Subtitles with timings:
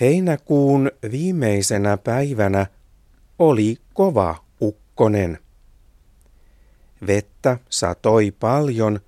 [0.00, 2.66] Heinäkuun viimeisenä päivänä
[3.38, 5.38] oli kova ukkonen.
[7.06, 9.00] Vettä satoi paljon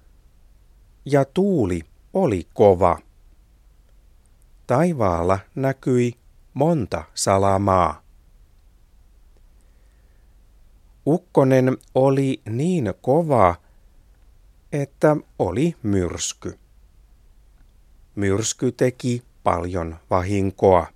[1.04, 1.82] ja tuuli
[2.14, 2.98] oli kova.
[4.66, 6.14] Taivaalla näkyi
[6.54, 8.02] monta salamaa.
[11.06, 13.54] Ukkonen oli niin kova,
[14.72, 16.58] että oli myrsky.
[18.14, 20.86] Myrsky teki paljon vahinkoa.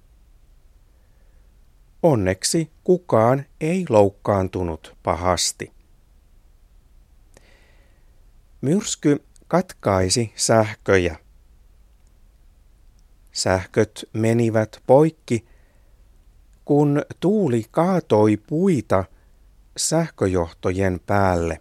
[2.03, 5.73] Onneksi kukaan ei loukkaantunut pahasti.
[8.61, 11.17] Myrsky katkaisi sähköjä.
[13.33, 15.47] Sähköt menivät poikki,
[16.65, 19.05] kun tuuli kaatoi puita
[19.77, 21.61] sähköjohtojen päälle.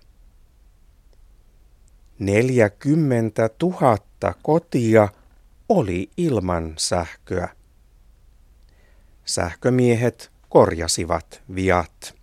[2.20, 5.08] Neljäkymmentä tuhatta kotia
[5.70, 7.50] oli ilman sähköä.
[9.26, 12.16] Sähkömiehet korjasivat viat.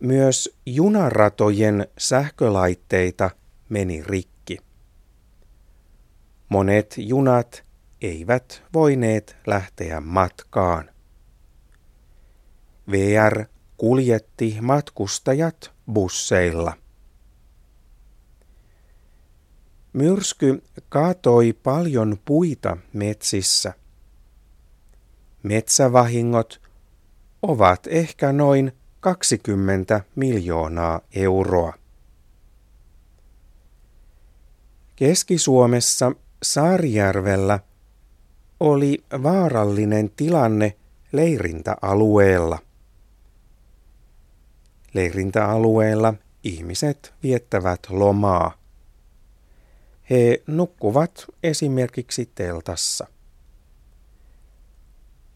[0.00, 3.30] Myös junaratojen sähkölaitteita
[3.68, 4.58] meni rikki.
[6.48, 7.64] Monet junat
[8.02, 10.90] eivät voineet lähteä matkaan.
[12.90, 13.44] VR
[13.76, 16.85] kuljetti matkustajat busseilla.
[19.96, 23.72] Myrsky kaatoi paljon puita metsissä.
[25.42, 26.60] Metsävahingot
[27.42, 31.72] ovat ehkä noin 20 miljoonaa euroa.
[34.96, 37.60] Keski-Suomessa Saarijärvellä
[38.60, 40.76] oli vaarallinen tilanne
[41.12, 42.58] leirintäalueella.
[44.94, 48.65] Leirintäalueella ihmiset viettävät lomaa.
[50.10, 53.06] He nukkuvat esimerkiksi teltassa.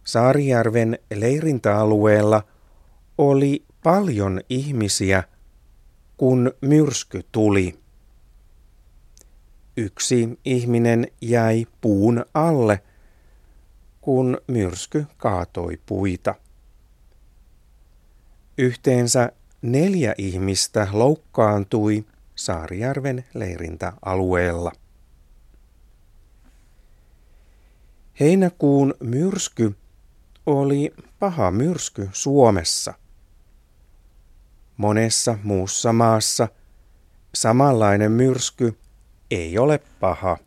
[0.05, 2.43] Saarijärven leirintäalueella
[3.19, 5.23] oli paljon ihmisiä,
[6.17, 7.79] kun myrsky tuli.
[9.77, 12.83] Yksi ihminen jäi puun alle,
[14.01, 16.35] kun myrsky kaatoi puita.
[18.59, 19.33] Yhteensä
[19.63, 22.05] neljä ihmistä loukkaantui
[22.41, 24.73] Saarijärven leirintäalueella.
[28.21, 29.77] Heinäkuun myrsky
[30.47, 32.95] oli paha myrsky Suomessa.
[34.77, 36.49] Monessa muussa maassa
[37.35, 38.79] samanlainen myrsky
[39.31, 40.39] ei ole paha.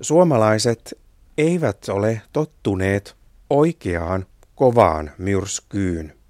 [0.00, 0.94] Suomalaiset
[1.38, 3.16] eivät ole tottuneet
[3.50, 6.23] oikeaan kovaan myrskyyn.